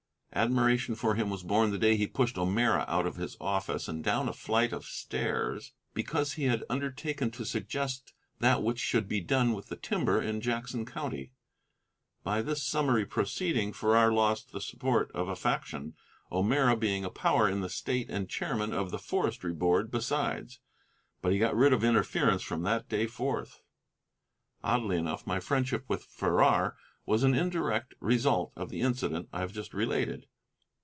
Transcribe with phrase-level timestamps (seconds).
[0.33, 4.01] Admiration for him was born the day he pushed O'Meara out of his office and
[4.01, 9.19] down a flight of stairs because he had undertaken to suggest that which should be
[9.19, 11.33] done with the timber in Jackson County.
[12.23, 15.95] By this summary proceeding Farrar lost the support of a faction,
[16.31, 20.61] O'Meara being a power in the state and chairman of the forestry board besides.
[21.21, 23.59] But he got rid of interference from that day forth.
[24.63, 29.51] Oddly enough my friendship with Farrar was an indirect result of the incident I have
[29.51, 30.27] just related.